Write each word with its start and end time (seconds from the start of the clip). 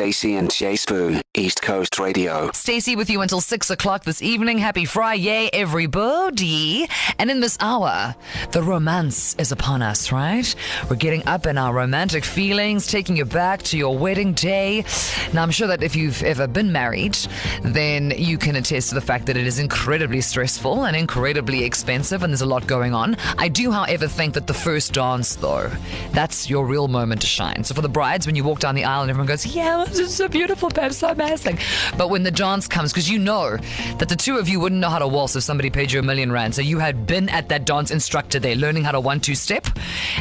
Stacey 0.00 0.36
and 0.36 0.50
Jay 0.50 0.72
Spoo, 0.76 1.20
East 1.36 1.60
Coast 1.60 1.98
Radio. 1.98 2.50
Stacey 2.54 2.96
with 2.96 3.10
you 3.10 3.20
until 3.20 3.42
six 3.42 3.68
o'clock 3.68 4.02
this 4.04 4.22
evening. 4.22 4.56
Happy 4.56 4.86
Friday, 4.86 5.50
everybody. 5.52 6.88
And 7.18 7.30
in 7.30 7.40
this 7.40 7.58
hour, 7.60 8.14
the 8.52 8.62
romance 8.62 9.34
is 9.34 9.52
upon 9.52 9.82
us, 9.82 10.10
right? 10.10 10.54
We're 10.88 10.96
getting 10.96 11.22
up 11.26 11.44
in 11.44 11.58
our 11.58 11.74
romantic 11.74 12.24
feelings, 12.24 12.86
taking 12.86 13.14
you 13.14 13.26
back 13.26 13.60
to 13.64 13.76
your 13.76 13.94
wedding 13.94 14.32
day. 14.32 14.86
Now, 15.34 15.42
I'm 15.42 15.50
sure 15.50 15.68
that 15.68 15.82
if 15.82 15.94
you've 15.94 16.22
ever 16.22 16.46
been 16.46 16.72
married, 16.72 17.18
then 17.62 18.14
you 18.16 18.38
can 18.38 18.56
attest 18.56 18.88
to 18.88 18.94
the 18.94 19.02
fact 19.02 19.26
that 19.26 19.36
it 19.36 19.46
is 19.46 19.58
incredibly 19.58 20.22
stressful 20.22 20.86
and 20.86 20.96
incredibly 20.96 21.62
expensive, 21.62 22.22
and 22.22 22.32
there's 22.32 22.40
a 22.40 22.46
lot 22.46 22.66
going 22.66 22.94
on. 22.94 23.18
I 23.36 23.48
do, 23.48 23.70
however, 23.70 24.08
think 24.08 24.32
that 24.32 24.46
the 24.46 24.54
first 24.54 24.94
dance, 24.94 25.36
though, 25.36 25.70
that's 26.12 26.48
your 26.48 26.64
real 26.64 26.88
moment 26.88 27.20
to 27.20 27.26
shine. 27.26 27.64
So 27.64 27.74
for 27.74 27.82
the 27.82 27.88
brides, 27.90 28.24
when 28.24 28.34
you 28.34 28.44
walk 28.44 28.60
down 28.60 28.74
the 28.74 28.84
aisle 28.84 29.02
and 29.02 29.10
everyone 29.10 29.26
goes, 29.26 29.44
Yeah, 29.44 29.89
is 29.98 30.14
so 30.14 30.28
beautiful, 30.28 30.68
babe, 30.68 30.92
so 30.92 31.08
amazing. 31.08 31.58
But 31.96 32.10
when 32.10 32.22
the 32.22 32.30
dance 32.30 32.68
comes, 32.68 32.92
because 32.92 33.10
you 33.10 33.18
know 33.18 33.56
that 33.98 34.08
the 34.08 34.16
two 34.16 34.38
of 34.38 34.48
you 34.48 34.60
wouldn't 34.60 34.80
know 34.80 34.88
how 34.88 34.98
to 34.98 35.08
waltz 35.08 35.34
if 35.36 35.42
somebody 35.42 35.70
paid 35.70 35.90
you 35.90 35.98
a 35.98 36.02
million 36.02 36.30
rand. 36.30 36.54
So 36.54 36.62
you 36.62 36.78
had 36.78 37.06
been 37.06 37.28
at 37.28 37.48
that 37.48 37.64
dance 37.64 37.90
instructor 37.90 38.38
there 38.38 38.54
learning 38.54 38.84
how 38.84 38.92
to 38.92 39.00
one 39.00 39.20
two 39.20 39.34
step, 39.34 39.66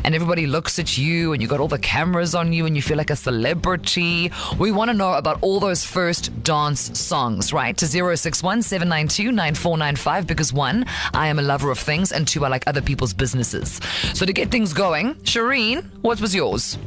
and 0.03 0.15
everybody 0.15 0.47
looks 0.47 0.79
at 0.79 0.97
you 0.97 1.33
and 1.33 1.41
you 1.41 1.47
got 1.47 1.59
all 1.59 1.67
the 1.67 1.79
cameras 1.79 2.33
on 2.33 2.51
you 2.53 2.65
and 2.65 2.75
you 2.75 2.81
feel 2.81 2.97
like 2.97 3.09
a 3.09 3.15
celebrity. 3.15 4.31
We 4.57 4.71
want 4.71 4.89
to 4.89 4.97
know 4.97 5.13
about 5.13 5.37
all 5.41 5.59
those 5.59 5.85
first 5.85 6.43
dance 6.43 6.97
songs, 6.97 7.53
right? 7.53 7.77
To 7.77 7.85
061 7.85 8.63
792 8.63 9.31
9495 9.31 10.27
because 10.27 10.51
one, 10.51 10.85
I 11.13 11.27
am 11.27 11.39
a 11.39 11.43
lover 11.43 11.71
of 11.71 11.79
things, 11.79 12.11
and 12.11 12.27
two, 12.27 12.45
I 12.45 12.47
like 12.47 12.63
other 12.67 12.81
people's 12.81 13.13
businesses. 13.13 13.79
So 14.13 14.25
to 14.25 14.33
get 14.33 14.49
things 14.49 14.73
going, 14.73 15.15
Shireen, 15.15 15.85
what 16.01 16.19
was 16.21 16.33
yours? 16.33 16.77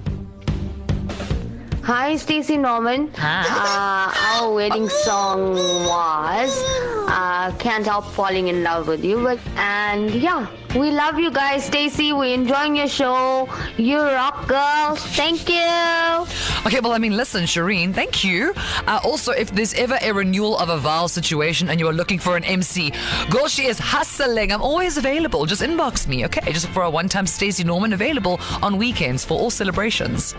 Hi, 1.85 2.15
Stacey 2.17 2.57
Norman. 2.57 3.11
Uh, 3.19 4.13
our 4.37 4.53
wedding 4.55 4.89
song 4.89 5.55
was 5.55 6.63
uh, 7.09 7.53
"Can't 7.59 7.85
Help 7.85 8.05
Falling 8.07 8.47
in 8.47 8.63
Love 8.63 8.87
with 8.87 9.05
You," 9.05 9.21
but 9.23 9.41
and 9.57 10.15
yeah, 10.15 10.47
we 10.77 10.93
love 10.93 11.19
you 11.19 11.33
guys, 11.33 11.65
Stacey. 11.65 12.13
We're 12.13 12.35
enjoying 12.35 12.77
your 12.77 12.87
show. 12.87 13.49
You 13.77 13.99
rock, 13.99 14.47
girl. 14.47 14.95
Thank 14.95 15.49
you. 15.49 16.27
Okay, 16.65 16.79
well, 16.79 16.93
I 16.93 16.99
mean, 16.99 17.17
listen, 17.17 17.45
Shireen, 17.45 17.93
thank 17.93 18.23
you. 18.23 18.55
Uh, 18.87 19.01
also, 19.03 19.33
if 19.33 19.51
there's 19.51 19.75
ever 19.75 19.99
a 20.01 20.13
renewal 20.13 20.57
of 20.59 20.69
a 20.69 20.79
vow 20.79 21.09
situation 21.09 21.69
and 21.69 21.81
you 21.81 21.89
are 21.89 21.93
looking 21.93 22.21
for 22.21 22.37
an 22.37 22.45
MC, 22.45 22.93
girl, 23.29 23.49
she 23.49 23.67
is 23.67 23.81
hustling. 23.81 24.53
I'm 24.53 24.63
always 24.63 24.97
available. 24.99 25.47
Just 25.47 25.63
inbox 25.63 26.07
me, 26.07 26.25
okay? 26.27 26.53
Just 26.53 26.69
for 26.69 26.85
a 26.85 26.91
one-time 26.91 27.27
Stacey 27.27 27.65
Norman 27.65 27.93
available 27.93 28.41
on 28.63 28.77
weekends 28.79 29.25
for 29.25 29.35
all 29.35 29.51
celebrations. 29.51 30.37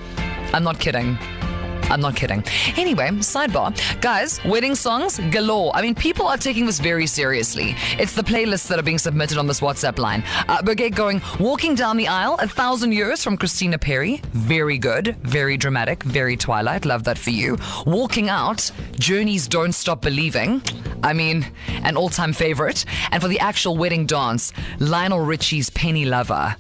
I'm 0.54 0.64
not 0.64 0.80
kidding. 0.80 1.18
I'm 1.90 2.00
not 2.00 2.16
kidding. 2.16 2.44
Anyway, 2.78 3.10
sidebar. 3.20 3.74
Guys, 4.02 4.44
wedding 4.46 4.76
songs 4.76 5.20
galore. 5.32 5.76
I 5.76 5.82
mean, 5.82 5.96
people 5.96 6.26
are 6.28 6.38
taking 6.38 6.66
this 6.66 6.80
very 6.80 7.06
seriously. 7.06 7.76
It's 8.00 8.14
the 8.14 8.24
playlists 8.24 8.68
that 8.70 8.80
are 8.80 8.84
being 8.84 8.98
submitted 8.98 9.38
on 9.38 9.48
this 9.48 9.60
WhatsApp 9.60 10.00
line. 10.00 10.24
Uh, 10.48 10.62
get 10.62 10.96
going. 10.96 11.22
Walking 11.40 11.76
Down 11.76 11.98
the 11.98 12.08
Aisle, 12.08 12.38
A 12.40 12.48
Thousand 12.48 12.94
Years 12.94 13.24
from 13.24 13.38
Christina 13.38 13.78
Perri. 13.78 14.22
Very 14.32 14.78
good. 14.78 15.18
Very 15.22 15.58
dramatic. 15.58 16.04
Very 16.04 16.38
Twilight. 16.38 16.86
Love 16.86 17.04
that 17.04 17.18
for 17.18 17.32
you. 17.32 17.58
Walking 17.86 18.30
Out, 18.30 18.72
Journey's 18.98 19.48
Don't 19.48 19.74
Stop 19.74 20.02
Believing. 20.02 20.62
I 21.04 21.14
mean, 21.14 21.46
an 21.84 21.98
all 21.98 22.10
time 22.10 22.34
favorite. 22.34 22.86
And 23.12 23.22
for 23.22 23.28
the 23.28 23.40
actual 23.40 23.78
wedding 23.78 24.06
dance, 24.06 24.54
Lionel 24.80 25.20
Richie's 25.20 25.70
Penny 25.70 26.06
Lover. 26.06 26.56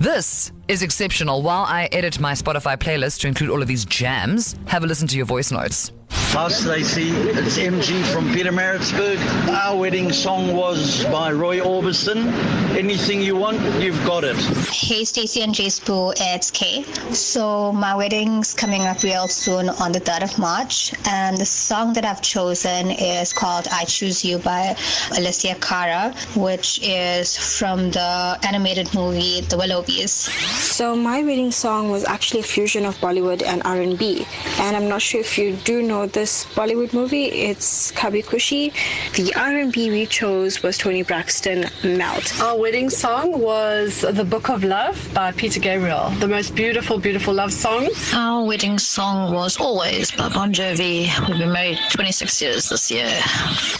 This 0.00 0.52
is 0.68 0.82
exceptional. 0.82 1.42
While 1.42 1.64
I 1.64 1.88
edit 1.92 2.20
my 2.20 2.32
Spotify 2.32 2.76
playlist 2.76 3.20
to 3.20 3.28
include 3.28 3.50
all 3.50 3.62
of 3.62 3.68
these 3.68 3.84
jams, 3.84 4.56
have 4.66 4.84
a 4.84 4.86
listen 4.86 5.08
to 5.08 5.16
your 5.16 5.26
voice 5.26 5.50
notes. 5.50 5.92
Hi 6.32 6.46
Stacey, 6.48 7.08
it's 7.08 7.56
MG 7.56 8.04
from 8.12 8.28
Pietermaritzburg. 8.28 9.18
Our 9.48 9.76
wedding 9.76 10.12
song 10.12 10.54
was 10.54 11.04
by 11.06 11.32
Roy 11.32 11.58
Orbison. 11.58 12.30
Anything 12.76 13.22
you 13.22 13.34
want, 13.34 13.58
you've 13.80 14.04
got 14.04 14.24
it. 14.24 14.36
Hey 14.68 15.04
Stacey 15.04 15.40
and 15.40 15.54
Jay 15.54 15.66
Spoo, 15.66 16.12
it's 16.20 16.50
Kay. 16.50 16.84
So 17.12 17.72
my 17.72 17.96
wedding's 17.96 18.52
coming 18.52 18.82
up 18.82 19.02
real 19.02 19.26
soon 19.26 19.70
on 19.70 19.90
the 19.90 20.00
3rd 20.00 20.24
of 20.24 20.38
March 20.38 20.92
and 21.08 21.38
the 21.38 21.46
song 21.46 21.94
that 21.94 22.04
I've 22.04 22.22
chosen 22.22 22.90
is 22.90 23.32
called 23.32 23.66
I 23.72 23.84
Choose 23.86 24.22
You 24.22 24.38
by 24.38 24.76
Alessia 25.16 25.58
Cara, 25.60 26.14
which 26.36 26.78
is 26.82 27.36
from 27.58 27.90
the 27.90 28.38
animated 28.46 28.94
movie 28.94 29.40
The 29.40 29.56
Willoughbys. 29.56 30.28
So 30.60 30.94
my 30.94 31.22
wedding 31.22 31.50
song 31.50 31.90
was 31.90 32.04
actually 32.04 32.40
a 32.40 32.44
fusion 32.44 32.84
of 32.84 32.96
Bollywood 32.98 33.42
and 33.42 33.62
R&B. 33.64 34.26
And 34.58 34.76
I'm 34.76 34.88
not 34.88 35.00
sure 35.02 35.20
if 35.20 35.38
you 35.38 35.56
do 35.64 35.82
know 35.82 36.06
this 36.18 36.46
Bollywood 36.46 36.92
movie. 36.92 37.26
It's 37.26 37.92
Kabhi 37.92 38.24
Khushi. 38.24 38.72
The 39.14 39.32
R&B 39.36 39.92
we 39.92 40.04
chose 40.04 40.64
was 40.64 40.76
Toni 40.76 41.04
Braxton 41.04 41.66
Melt. 41.84 42.42
Our 42.42 42.58
wedding 42.58 42.90
song 42.90 43.38
was 43.38 44.00
The 44.00 44.24
Book 44.24 44.50
of 44.50 44.64
Love 44.64 44.96
by 45.14 45.30
Peter 45.30 45.60
Gabriel. 45.60 46.10
The 46.18 46.26
most 46.26 46.56
beautiful, 46.56 46.98
beautiful 46.98 47.34
love 47.34 47.52
song. 47.52 47.88
Our 48.12 48.44
wedding 48.44 48.80
song 48.80 49.32
was 49.32 49.60
Always 49.60 50.10
by 50.10 50.28
Bon 50.30 50.52
Jovi. 50.52 51.06
We've 51.28 51.38
been 51.38 51.52
married 51.52 51.78
26 51.90 52.42
years 52.42 52.68
this 52.68 52.90
year. 52.90 53.14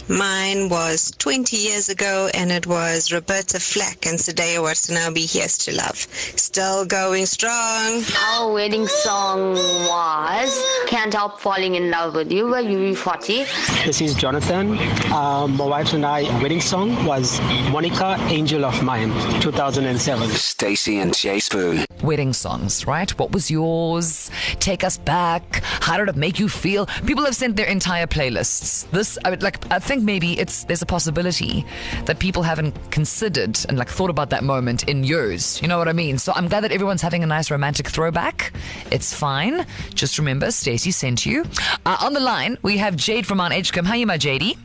Mine 0.07 0.69
was 0.69 1.11
20 1.17 1.57
years 1.57 1.89
ago 1.89 2.29
and 2.33 2.53
it 2.53 2.65
was 2.65 3.11
Roberta 3.11 3.59
Flack 3.59 4.05
and 4.05 4.17
Sadao 4.17 4.63
Watanabe, 4.63 5.25
Here's 5.27 5.57
to 5.57 5.75
Love. 5.75 5.97
Still 6.37 6.85
going 6.85 7.25
strong. 7.25 8.01
Our 8.29 8.53
wedding 8.53 8.87
song 8.87 9.55
was 9.55 10.68
"Can't 10.89 11.13
Help 11.13 11.39
Falling 11.39 11.75
in 11.75 11.91
Love 11.91 12.15
with 12.15 12.31
You" 12.31 12.49
by 12.49 12.63
UB40. 12.63 13.85
This 13.85 14.01
is 14.01 14.15
Jonathan. 14.15 14.75
Um, 15.13 15.55
my 15.55 15.65
wife 15.65 15.93
and 15.93 16.03
I 16.03 16.23
wedding 16.41 16.61
song 16.61 17.05
was 17.05 17.39
Monica, 17.69 18.17
Angel 18.29 18.65
of 18.65 18.81
Mine, 18.81 19.11
2007. 19.39 20.29
Stacey 20.29 20.97
and 20.97 21.15
Jay 21.15 21.37
Spoo. 21.37 21.85
Wedding 22.01 22.33
songs, 22.33 22.87
right? 22.87 23.11
What 23.19 23.31
was 23.31 23.51
yours? 23.51 24.31
Take 24.59 24.83
us 24.83 24.97
back. 24.97 25.61
How 25.63 25.95
did 25.97 26.09
it 26.09 26.15
make 26.15 26.39
you 26.39 26.49
feel? 26.49 26.87
People 27.05 27.23
have 27.23 27.35
sent 27.35 27.55
their 27.55 27.67
entire 27.67 28.07
playlists. 28.07 28.89
This, 28.89 29.19
I 29.23 29.29
would 29.29 29.43
like, 29.43 29.71
I 29.71 29.77
think 29.77 30.01
maybe 30.01 30.39
it's 30.39 30.63
there's 30.63 30.81
a 30.81 30.87
possibility 30.87 31.65
that 32.05 32.17
people 32.17 32.41
haven't 32.41 32.73
considered 32.89 33.59
and 33.69 33.77
like 33.77 33.89
thought 33.89 34.09
about 34.09 34.31
that 34.31 34.43
moment 34.43 34.85
in 34.85 35.03
years. 35.03 35.61
You 35.61 35.67
know 35.67 35.77
what 35.77 35.87
I 35.87 35.93
mean? 35.93 36.17
So 36.17 36.33
I'm 36.35 36.47
glad 36.47 36.61
that 36.61 36.71
everyone's 36.71 37.03
having 37.03 37.21
a 37.21 37.27
nice 37.27 37.51
romantic 37.51 37.87
throwback. 37.87 38.53
It's 38.91 39.13
fine. 39.13 39.67
Just 39.93 40.17
remember, 40.17 40.49
Stacey 40.79 40.91
sent 40.91 41.25
you. 41.25 41.43
Uh, 41.85 41.97
on 41.99 42.13
the 42.13 42.21
line, 42.21 42.57
we 42.61 42.77
have 42.77 42.95
Jade 42.95 43.27
from 43.27 43.39
Mount 43.39 43.53
Edgecombe. 43.53 43.83
How 43.83 43.95
are 43.95 43.97
you, 43.97 44.07
my 44.07 44.17
JD? 44.17 44.57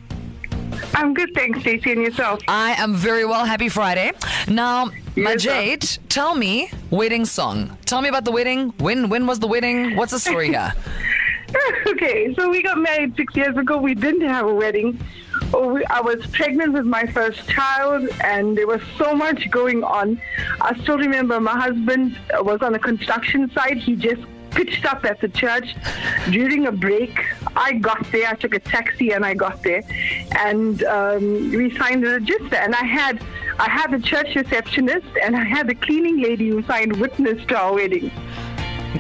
I'm 0.95 1.13
good, 1.13 1.35
thanks, 1.35 1.59
Stacey, 1.59 1.91
and 1.91 2.03
yourself. 2.03 2.39
I 2.47 2.75
am 2.75 2.95
very 2.95 3.25
well. 3.25 3.45
Happy 3.45 3.69
Friday. 3.69 4.13
Now, 4.47 4.85
my 5.17 5.33
Yes, 5.33 5.43
sir. 5.43 5.51
Jade, 5.51 5.99
tell 6.09 6.37
me 6.37 6.71
wedding 6.91 7.25
song. 7.25 7.77
Tell 7.85 8.01
me 8.01 8.09
about 8.09 8.25
the 8.25 8.31
wedding. 8.31 8.73
When 8.79 9.09
when 9.09 9.27
was 9.27 9.41
the 9.41 9.49
wedding? 9.49 9.97
What's 9.97 10.13
the 10.13 10.21
story 10.21 10.51
here? 10.51 10.73
okay, 11.87 12.35
so 12.35 12.49
we 12.49 12.63
got 12.63 12.79
married 12.79 13.17
six 13.17 13.35
years 13.37 13.57
ago. 13.57 13.79
We 13.79 13.95
didn't 13.95 14.29
have 14.29 14.47
a 14.47 14.55
wedding. 14.55 14.99
Oh, 15.53 15.75
we, 15.75 15.85
I 15.87 16.01
was 16.01 16.25
pregnant 16.29 16.73
with 16.73 16.87
my 16.87 17.07
first 17.07 17.49
child, 17.49 18.09
and 18.23 18.57
there 18.57 18.67
was 18.67 18.81
so 18.99 19.15
much 19.15 19.51
going 19.51 19.83
on. 19.85 20.21
I 20.61 20.79
still 20.83 20.99
remember 20.99 21.41
my 21.41 21.59
husband 21.59 22.17
was 22.41 22.61
on 22.63 22.75
a 22.75 22.79
construction 22.79 23.51
site. 23.53 23.79
He 23.79 23.97
just 23.97 24.23
pitched 24.55 24.85
up 24.85 25.05
at 25.05 25.21
the 25.21 25.29
church 25.29 25.75
during 26.31 26.67
a 26.67 26.73
break. 26.73 27.19
I 27.57 27.75
got 27.75 28.11
there. 28.13 28.29
I 28.29 28.35
took 28.35 28.55
a 28.55 28.61
taxi 28.61 29.11
and 29.13 29.25
I 29.25 29.35
got 29.35 29.63
there, 29.63 29.83
and 30.39 30.83
um, 30.85 31.51
we 31.51 31.77
signed 31.77 32.05
a 32.05 32.11
register. 32.13 32.57
And 32.57 32.75
I 32.75 32.85
had 32.85 33.21
I 33.59 33.69
had 33.71 33.91
the 33.93 34.01
church 34.01 34.35
receptionist 34.35 35.07
and 35.23 35.37
I 35.37 35.45
had 35.45 35.69
the 35.69 35.75
cleaning 35.75 36.21
lady 36.21 36.49
who 36.49 36.63
signed 36.65 36.97
witness 36.97 37.45
to 37.47 37.57
our 37.57 37.73
wedding. 37.75 38.11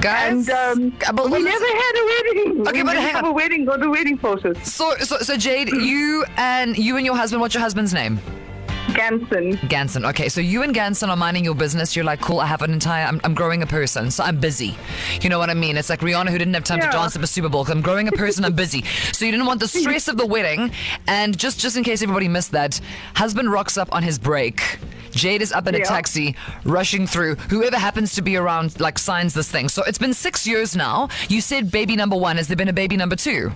Guys, 0.00 0.48
And 0.48 0.90
um, 0.92 0.98
but 1.14 1.30
we 1.30 1.42
never 1.42 1.64
had 1.64 1.92
a 1.96 2.04
wedding. 2.04 2.68
Okay, 2.68 2.82
we 2.82 2.84
but 2.84 2.96
have 2.96 3.26
a 3.26 3.32
wedding 3.32 3.68
or 3.68 3.78
the 3.78 3.88
wedding 3.90 4.18
process. 4.18 4.72
So 4.72 4.96
so 4.98 5.18
so 5.18 5.36
Jade, 5.36 5.68
you 5.68 6.24
and 6.36 6.76
you 6.76 6.96
and 6.96 7.06
your 7.06 7.16
husband. 7.16 7.40
What's 7.40 7.54
your 7.54 7.62
husband's 7.62 7.94
name? 7.94 8.18
Ganson. 8.94 9.54
Ganson. 9.68 10.08
Okay, 10.10 10.28
so 10.28 10.40
you 10.40 10.62
and 10.62 10.74
Ganson 10.74 11.08
are 11.08 11.16
minding 11.16 11.44
your 11.44 11.54
business. 11.54 11.94
You're 11.96 12.04
like, 12.04 12.20
cool. 12.20 12.40
I 12.40 12.46
have 12.46 12.62
an 12.62 12.72
entire. 12.72 13.04
I'm, 13.06 13.20
I'm 13.24 13.34
growing 13.34 13.62
a 13.62 13.66
person, 13.66 14.10
so 14.10 14.24
I'm 14.24 14.38
busy. 14.40 14.76
You 15.20 15.28
know 15.28 15.38
what 15.38 15.50
I 15.50 15.54
mean? 15.54 15.76
It's 15.76 15.90
like 15.90 16.00
Rihanna 16.00 16.28
who 16.30 16.38
didn't 16.38 16.54
have 16.54 16.64
time 16.64 16.78
Yeah. 16.78 16.86
to 16.86 16.92
dance 16.92 17.14
at 17.14 17.20
the 17.20 17.26
Super 17.26 17.48
Bowl. 17.48 17.66
I'm 17.68 17.80
growing 17.82 18.08
a 18.08 18.12
person. 18.12 18.44
I'm 18.44 18.54
busy. 18.54 18.82
So 19.12 19.24
you 19.24 19.30
didn't 19.32 19.46
want 19.46 19.60
the 19.60 19.68
stress 19.68 20.08
of 20.08 20.16
the 20.16 20.26
wedding, 20.26 20.70
and 21.06 21.36
just 21.36 21.60
just 21.60 21.76
in 21.76 21.84
case 21.84 22.02
everybody 22.02 22.28
missed 22.28 22.52
that, 22.52 22.80
husband 23.14 23.50
rocks 23.50 23.76
up 23.76 23.88
on 23.92 24.02
his 24.02 24.18
break. 24.18 24.78
Jade 25.10 25.42
is 25.42 25.52
up 25.52 25.68
in 25.68 25.76
a 25.76 25.84
taxi, 25.84 26.34
rushing 26.64 27.06
through. 27.06 27.36
Whoever 27.36 27.76
happens 27.78 28.14
to 28.16 28.22
be 28.22 28.36
around, 28.36 28.80
like, 28.80 28.98
signs 28.98 29.32
this 29.32 29.48
thing. 29.48 29.68
So 29.68 29.84
it's 29.84 29.98
been 29.98 30.12
six 30.12 30.44
years 30.44 30.74
now. 30.74 31.08
You 31.28 31.40
said 31.40 31.70
baby 31.70 31.94
number 31.94 32.16
one. 32.16 32.36
Has 32.36 32.48
there 32.48 32.56
been 32.56 32.68
a 32.68 32.72
baby 32.72 32.96
number 32.96 33.14
two? 33.14 33.52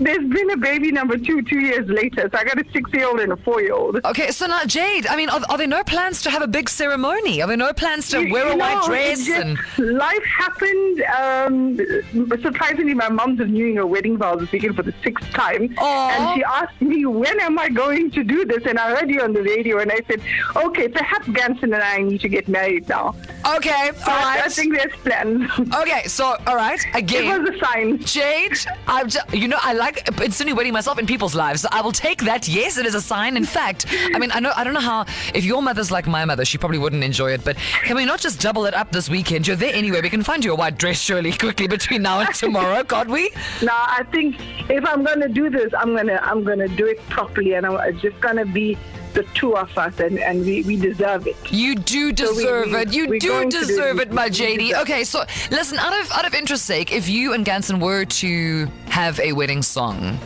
There's 0.00 0.26
been 0.28 0.50
a 0.50 0.56
baby 0.56 0.90
number 0.92 1.16
two 1.18 1.42
two 1.42 1.60
years 1.60 1.88
later. 1.88 2.28
So 2.32 2.38
I 2.38 2.44
got 2.44 2.58
a 2.58 2.64
six-year-old 2.72 3.20
and 3.20 3.32
a 3.32 3.36
four-year-old. 3.36 4.04
Okay, 4.04 4.30
so 4.30 4.46
now 4.46 4.64
Jade, 4.64 5.06
I 5.06 5.16
mean, 5.16 5.28
are, 5.28 5.40
are 5.48 5.58
there 5.58 5.66
no 5.66 5.84
plans 5.84 6.22
to 6.22 6.30
have 6.30 6.42
a 6.42 6.46
big 6.46 6.68
ceremony? 6.68 7.40
Are 7.42 7.48
there 7.48 7.56
no 7.56 7.72
plans 7.72 8.08
to 8.10 8.20
You- 8.24 8.32
wear 8.32 8.46
you 8.46 8.52
a 8.52 8.56
white 8.56 8.74
know, 8.80 8.86
dress 8.86 9.24
just- 9.24 9.40
and? 9.40 9.58
life 9.78 10.24
happened. 10.24 11.02
Um, 11.02 12.40
surprisingly, 12.42 12.94
my 12.94 13.08
mom's 13.08 13.38
renewing 13.40 13.76
her 13.76 13.86
wedding 13.86 14.16
vows 14.18 14.40
this 14.40 14.52
weekend 14.52 14.76
for 14.76 14.82
the 14.82 14.94
sixth 15.02 15.28
time, 15.30 15.62
and 15.80 16.34
she 16.34 16.44
asked 16.44 16.80
me 16.80 17.04
when 17.06 17.38
am 17.40 17.58
I 17.58 17.68
going 17.68 18.10
to 18.12 18.24
do 18.24 18.44
this, 18.44 18.64
and 18.66 18.78
I 18.78 18.94
heard 18.96 19.10
you 19.10 19.20
on 19.20 19.32
the 19.32 19.42
radio, 19.42 19.78
and 19.78 19.90
I 19.92 20.00
said, 20.08 20.20
okay, 20.56 20.88
perhaps 20.88 21.26
Ganson 21.28 21.64
and 21.64 21.74
I 21.76 21.98
need 22.02 22.20
to 22.22 22.28
get 22.28 22.48
married 22.48 22.88
now. 22.88 23.14
Okay, 23.56 23.90
so 23.96 24.10
I, 24.10 24.12
I 24.12 24.34
alright. 24.36 24.52
think 24.52 24.74
there's 24.76 24.94
plans. 25.02 25.50
Okay, 25.74 26.04
so 26.06 26.36
all 26.46 26.56
right, 26.56 26.80
again, 26.94 27.24
It 27.24 27.40
was 27.42 27.50
a 27.54 27.58
sign. 27.64 27.98
Jade, 28.00 28.58
I'm 28.86 29.08
just, 29.08 29.32
you 29.34 29.48
know, 29.48 29.58
I 29.62 29.72
like 29.82 30.20
insinuating 30.20 30.72
myself 30.72 30.98
in 30.98 31.06
people's 31.06 31.34
lives. 31.34 31.62
So 31.62 31.68
I 31.72 31.80
will 31.80 31.92
take 31.92 32.22
that. 32.22 32.48
Yes, 32.48 32.78
it 32.78 32.86
is 32.86 32.94
a 32.94 33.00
sign. 33.00 33.36
In 33.36 33.44
fact, 33.44 33.86
I 34.14 34.18
mean, 34.18 34.30
I 34.32 34.40
know, 34.40 34.52
I 34.56 34.62
don't 34.64 34.74
know 34.74 34.80
how. 34.80 35.04
If 35.34 35.44
your 35.44 35.62
mother's 35.62 35.90
like 35.90 36.06
my 36.06 36.24
mother, 36.24 36.44
she 36.44 36.56
probably 36.58 36.78
wouldn't 36.78 37.02
enjoy 37.02 37.32
it. 37.32 37.44
But 37.44 37.56
can 37.84 37.96
we 37.96 38.04
not 38.04 38.20
just 38.20 38.40
double 38.40 38.64
it 38.66 38.74
up 38.74 38.92
this 38.92 39.08
weekend? 39.08 39.46
You're 39.46 39.56
there 39.56 39.74
anyway. 39.74 40.00
We 40.00 40.10
can 40.10 40.22
find 40.22 40.44
you 40.44 40.52
a 40.52 40.54
white 40.54 40.78
dress, 40.78 41.00
surely, 41.00 41.32
quickly 41.32 41.66
between 41.66 42.02
now 42.02 42.20
and 42.20 42.34
tomorrow, 42.34 42.84
can't 42.92 43.10
we? 43.10 43.30
No, 43.62 43.72
I 43.72 44.04
think 44.12 44.36
if 44.70 44.84
I'm 44.86 45.02
gonna 45.02 45.28
do 45.28 45.50
this, 45.50 45.72
I'm 45.76 45.96
gonna 45.96 46.20
I'm 46.22 46.44
gonna 46.44 46.68
do 46.68 46.86
it 46.86 46.98
properly, 47.08 47.54
and 47.54 47.66
I'm 47.66 47.76
it's 47.88 48.00
just 48.00 48.20
gonna 48.20 48.46
be 48.46 48.78
the 49.14 49.24
two 49.34 49.56
of 49.56 49.76
us, 49.76 49.98
and, 50.00 50.18
and 50.18 50.40
we, 50.44 50.62
we 50.62 50.76
deserve 50.76 51.26
it. 51.26 51.36
You 51.52 51.74
do 51.74 52.14
So 52.16 52.30
we- 52.30 52.42
deserve 52.42 52.74
it. 52.74 52.92
You 52.94 53.18
do 53.18 53.48
deserve 53.50 54.00
it. 54.00 54.12
my 54.12 54.28
JD. 54.28 54.80
Okay, 54.82 55.04
so 55.04 55.24
listen, 55.50 55.78
out 55.78 55.92
of 56.00 56.10
out 56.12 56.26
of 56.26 56.34
interest 56.34 56.64
sake, 56.64 56.92
if 56.92 57.08
you 57.08 57.32
and 57.34 57.44
Ganson 57.44 57.80
were 57.80 58.04
to 58.04 58.66
have 58.86 59.18
a 59.20 59.32
wedding 59.32 59.62
song, 59.62 60.18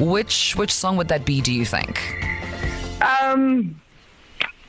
which 0.00 0.54
which 0.56 0.72
song 0.72 0.96
would 0.96 1.08
that 1.08 1.24
be? 1.24 1.40
Do 1.40 1.52
you 1.52 1.64
think? 1.64 2.00
Um, 3.02 3.80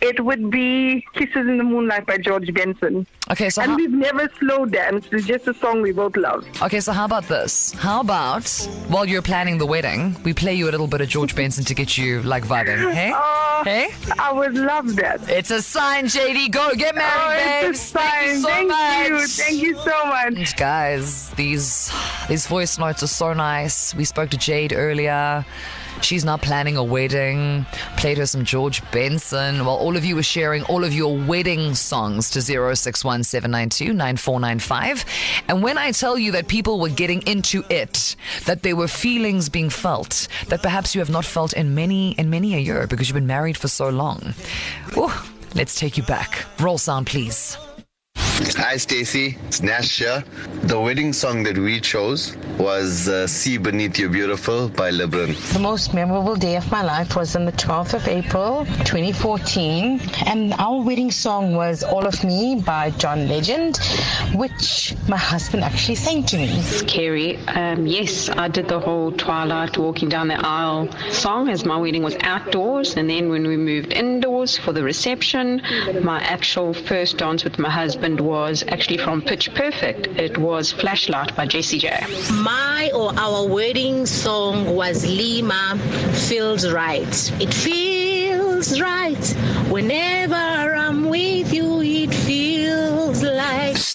it 0.10 0.20
would 0.28 0.50
be 0.52 1.06
"Kisses 1.14 1.46
in 1.52 1.58
the 1.58 1.64
Moonlight" 1.64 2.06
by 2.06 2.18
George 2.18 2.54
Benson. 2.54 3.06
Okay, 3.32 3.50
so 3.50 3.62
and 3.62 3.72
how- 3.72 3.78
we've 3.78 3.98
never 4.08 4.30
slow 4.40 4.66
danced. 4.66 5.08
It's 5.14 5.26
just 5.26 5.48
a 5.48 5.54
song 5.54 5.82
we 5.82 5.92
both 5.94 6.16
love. 6.18 6.46
Okay, 6.62 6.82
so 6.82 6.92
how 6.92 7.06
about 7.06 7.26
this? 7.36 7.72
How 7.88 8.02
about 8.02 8.48
while 8.90 9.06
you're 9.06 9.22
planning 9.32 9.58
the 9.58 9.66
wedding, 9.66 10.02
we 10.24 10.34
play 10.34 10.54
you 10.56 10.66
a 10.70 10.74
little 10.76 10.88
bit 10.88 11.02
of 11.02 11.08
George 11.08 11.34
Benson 11.36 11.64
to 11.66 11.74
get 11.74 11.98
you 11.98 12.22
like 12.24 12.44
vibing? 12.46 12.92
Hey, 12.94 13.12
Oh, 13.16 13.62
hey, 13.66 13.88
I 14.20 14.32
would 14.34 14.56
love 14.56 14.96
that. 14.98 15.18
it's 15.30 15.52
a 15.52 15.62
sign, 15.62 16.06
JD. 16.08 16.52
Go 16.52 16.66
get 16.76 16.96
married, 16.96 17.42
Oh, 17.42 17.62
babes. 17.64 17.80
it's 17.80 17.96
a 17.96 17.98
sign. 18.00 18.10
Thank 18.10 18.36
you 18.36 18.42
so 18.42 18.48
Thank 18.50 18.68
much. 18.70 19.10
you. 19.10 19.28
Thank 19.44 19.62
you 19.64 19.74
so 19.90 20.06
much. 20.06 20.36
And 20.38 20.56
guys, 20.58 21.30
these 21.42 21.92
these 22.28 22.46
voice 22.48 22.78
notes 22.78 23.02
are 23.04 23.08
so 23.24 23.32
nice. 23.34 23.96
We 23.96 24.04
spoke 24.06 24.30
to 24.32 24.38
Jade 24.38 24.74
earlier. 24.76 25.46
She's 26.04 26.26
now 26.26 26.38
planning 26.38 26.78
a 26.78 26.84
wedding. 26.84 27.66
Played 27.98 28.18
her 28.18 28.26
some 28.26 28.44
George 28.44 28.82
Benson. 28.92 29.66
While 29.66 29.78
all 29.78 29.96
of 29.96 30.04
you 30.04 30.16
were 30.16 30.24
sharing 30.24 30.64
all 30.64 30.84
of 30.84 30.94
your 30.94 31.16
wedding 31.18 31.76
songs 31.76 32.32
to 32.32 32.40
0617929495. 32.40 35.06
And 35.48 35.64
when 35.64 35.78
I 35.78 35.92
tell 35.92 36.18
you 36.18 36.32
that 36.34 36.48
people 36.48 36.80
were 36.80 36.90
getting 36.90 37.22
into 37.28 37.64
it, 37.70 38.16
that 38.46 38.64
there 38.64 38.76
were 38.76 38.88
feelings 38.88 39.50
being 39.50 39.70
felt 39.70 40.28
that 40.48 40.62
perhaps 40.62 40.94
you 40.94 41.00
have 41.00 41.10
not 41.10 41.26
felt 41.26 41.54
in 41.54 41.74
many 41.74 42.12
in 42.14 42.30
many 42.30 42.56
a 42.56 42.60
year 42.60 42.88
because 42.88 43.08
you've 43.08 43.16
been 43.16 43.28
married 43.28 43.58
for 43.58 43.68
so 43.68 43.90
long. 43.90 44.34
Ooh, 44.98 45.12
let's 45.56 45.76
take 45.76 45.98
you 45.98 46.04
back. 46.04 46.46
Roll 46.60 46.78
sound, 46.78 47.08
please. 47.08 47.58
Hi, 48.34 48.78
Stacey. 48.78 49.38
It's 49.48 49.62
Nash 49.62 50.00
here. 50.00 50.24
The 50.64 50.80
wedding 50.80 51.14
song 51.14 51.44
that 51.44 51.56
we 51.56 51.80
chose 51.80 52.36
was 52.58 53.08
uh, 53.08 53.28
"See 53.28 53.58
Beneath 53.60 54.00
You 54.00 54.10
Beautiful" 54.10 54.70
by 54.70 54.90
Lebron. 54.90 55.36
The 55.54 55.60
most 55.60 55.94
memorable 55.94 56.36
day 56.36 56.56
of 56.56 56.70
my 56.72 56.82
life 56.82 57.16
was 57.16 57.36
on 57.36 57.46
the 57.46 57.52
12th 57.52 57.94
of 57.94 58.08
April, 58.08 58.66
2014, 58.86 60.02
and 60.26 60.54
our 60.56 60.82
wedding 60.82 61.12
song 61.12 61.54
was 61.54 61.84
All 61.84 62.08
of 62.08 62.24
Me 62.24 62.56
by 62.56 62.90
John 62.92 63.28
Legend, 63.28 63.78
which 64.34 64.96
my 65.08 65.18
husband 65.18 65.64
actually 65.64 65.96
sang 65.96 66.24
to 66.24 66.38
me. 66.38 66.64
Carrie, 66.88 67.38
um, 67.50 67.86
yes, 67.86 68.30
I 68.30 68.48
did 68.48 68.68
the 68.68 68.80
whole 68.80 69.12
Twilight 69.12 69.78
Walking 69.78 70.10
Down 70.10 70.28
the 70.30 70.44
Aisle 70.44 70.90
song 71.12 71.50
as 71.50 71.66
my 71.66 71.78
wedding 71.78 72.02
was 72.02 72.16
outdoors. 72.22 72.96
And 72.98 73.08
then 73.08 73.30
when 73.30 73.46
we 73.48 73.58
moved 73.58 73.94
indoors 73.94 74.58
for 74.58 74.74
the 74.74 74.84
reception, 74.84 75.62
my 76.02 76.20
actual 76.22 76.74
first 76.74 77.18
dance 77.18 77.44
with 77.44 77.60
my 77.60 77.70
husband 77.70 78.23
was 78.24 78.64
actually 78.70 78.98
from 78.98 79.22
Pitch 79.22 79.54
Perfect. 79.54 80.08
It 80.18 80.38
was 80.38 80.72
Flashlight 80.72 81.36
by 81.36 81.46
Jessie 81.46 81.80
J. 81.80 82.06
My 82.32 82.90
or 82.96 83.12
our 83.20 83.46
wedding 83.46 84.06
song 84.06 84.76
was 84.76 85.06
Lima 85.06 85.78
Feels 86.28 86.72
Right. 86.72 87.32
It 87.42 87.54
feels 87.54 88.80
right. 88.80 89.26
Whenever 89.70 90.53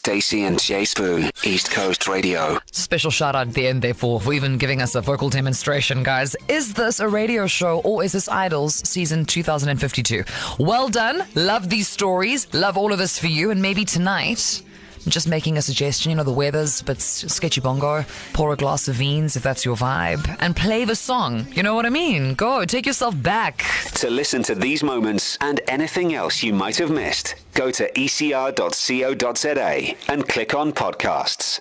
Stacey 0.08 0.44
and 0.44 0.58
Jay 0.58 0.84
Spoo, 0.84 1.30
East 1.46 1.70
Coast 1.70 2.08
Radio. 2.08 2.58
Special 2.72 3.10
shout 3.10 3.34
out 3.34 3.48
at 3.48 3.52
the 3.52 3.66
end, 3.66 3.82
therefore, 3.82 4.18
for 4.18 4.32
even 4.32 4.56
giving 4.56 4.80
us 4.80 4.94
a 4.94 5.02
vocal 5.02 5.28
demonstration, 5.28 6.02
guys. 6.02 6.34
Is 6.48 6.72
this 6.72 6.98
a 6.98 7.06
radio 7.06 7.46
show 7.46 7.80
or 7.80 8.02
is 8.02 8.12
this 8.12 8.26
Idols 8.26 8.76
season 8.88 9.26
2052? 9.26 10.24
Well 10.58 10.88
done. 10.88 11.26
Love 11.34 11.68
these 11.68 11.88
stories. 11.88 12.52
Love 12.54 12.78
all 12.78 12.90
of 12.90 12.98
this 12.98 13.18
for 13.18 13.26
you. 13.26 13.50
And 13.50 13.60
maybe 13.60 13.84
tonight, 13.84 14.62
just 15.10 15.28
making 15.28 15.56
a 15.56 15.62
suggestion, 15.62 16.10
you 16.10 16.16
know, 16.16 16.24
the 16.24 16.32
weather's 16.32 16.80
a 16.80 16.84
bit 16.84 17.00
sketchy 17.00 17.60
bongo. 17.60 18.04
Pour 18.32 18.52
a 18.52 18.56
glass 18.56 18.88
of 18.88 18.96
vines 18.96 19.36
if 19.36 19.42
that's 19.42 19.64
your 19.64 19.76
vibe 19.76 20.36
and 20.40 20.54
play 20.54 20.84
the 20.84 20.96
song. 20.96 21.46
You 21.52 21.62
know 21.62 21.74
what 21.74 21.86
I 21.86 21.90
mean? 21.90 22.34
Go, 22.34 22.64
take 22.64 22.86
yourself 22.86 23.20
back. 23.22 23.64
To 23.94 24.10
listen 24.10 24.42
to 24.44 24.54
these 24.54 24.82
moments 24.82 25.38
and 25.40 25.60
anything 25.68 26.14
else 26.14 26.42
you 26.42 26.52
might 26.52 26.76
have 26.76 26.90
missed, 26.90 27.36
go 27.54 27.70
to 27.70 27.90
ecr.co.za 27.92 29.94
and 30.12 30.28
click 30.28 30.54
on 30.54 30.72
podcasts. 30.72 31.56